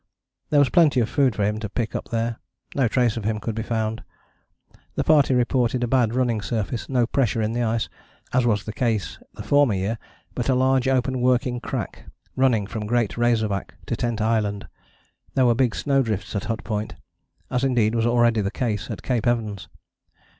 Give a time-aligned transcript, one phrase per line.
[0.49, 2.37] There was plenty of food for him to pick up there.
[2.73, 4.01] No trace of him could be found.
[4.95, 7.87] The party reported a bad running surface, no pressure in the ice,
[8.33, 9.99] as was the case the former year,
[10.33, 14.67] but a large open working crack running from Great Razorback to Tent Island.
[15.35, 16.95] There were big snowdrifts at Hut Point,
[17.51, 19.67] as indeed was already the case at Cape Evans.